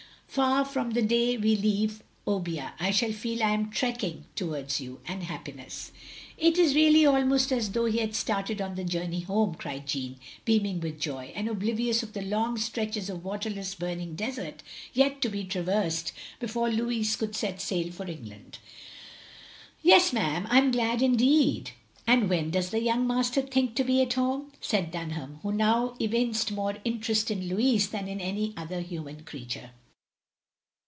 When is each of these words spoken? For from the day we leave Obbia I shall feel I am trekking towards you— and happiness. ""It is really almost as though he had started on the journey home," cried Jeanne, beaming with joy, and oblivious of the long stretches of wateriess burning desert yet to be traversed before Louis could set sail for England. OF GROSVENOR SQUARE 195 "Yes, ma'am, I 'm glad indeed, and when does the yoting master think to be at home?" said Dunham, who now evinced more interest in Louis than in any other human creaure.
For 0.41 0.63
from 0.63 0.91
the 0.91 1.01
day 1.01 1.35
we 1.35 1.57
leave 1.57 2.01
Obbia 2.25 2.71
I 2.79 2.91
shall 2.91 3.11
feel 3.11 3.43
I 3.43 3.49
am 3.49 3.69
trekking 3.69 4.27
towards 4.33 4.79
you— 4.79 5.01
and 5.05 5.23
happiness. 5.23 5.91
""It 6.37 6.57
is 6.57 6.73
really 6.73 7.05
almost 7.05 7.51
as 7.51 7.71
though 7.71 7.83
he 7.83 7.97
had 7.97 8.15
started 8.15 8.61
on 8.61 8.75
the 8.75 8.85
journey 8.85 9.19
home," 9.19 9.55
cried 9.55 9.87
Jeanne, 9.87 10.19
beaming 10.45 10.79
with 10.79 11.01
joy, 11.01 11.33
and 11.35 11.49
oblivious 11.49 12.01
of 12.01 12.13
the 12.13 12.21
long 12.21 12.57
stretches 12.57 13.09
of 13.09 13.25
wateriess 13.25 13.77
burning 13.77 14.15
desert 14.15 14.63
yet 14.93 15.21
to 15.21 15.27
be 15.27 15.43
traversed 15.43 16.13
before 16.39 16.69
Louis 16.71 17.13
could 17.17 17.35
set 17.35 17.59
sail 17.59 17.91
for 17.91 18.07
England. 18.09 18.59
OF 19.79 19.83
GROSVENOR 19.83 19.99
SQUARE 19.99 20.19
195 20.21 20.47
"Yes, 20.47 20.47
ma'am, 20.47 20.47
I 20.49 20.57
'm 20.65 20.71
glad 20.71 21.01
indeed, 21.01 21.71
and 22.07 22.29
when 22.29 22.51
does 22.51 22.69
the 22.69 22.79
yoting 22.79 23.05
master 23.05 23.41
think 23.41 23.75
to 23.75 23.83
be 23.83 24.01
at 24.01 24.13
home?" 24.13 24.53
said 24.61 24.91
Dunham, 24.91 25.41
who 25.43 25.51
now 25.51 25.97
evinced 25.99 26.53
more 26.53 26.77
interest 26.85 27.29
in 27.29 27.49
Louis 27.49 27.85
than 27.85 28.07
in 28.07 28.21
any 28.21 28.53
other 28.55 28.79
human 28.79 29.23
creaure. 29.25 29.71